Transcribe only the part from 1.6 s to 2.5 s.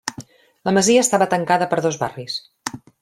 per dos barris.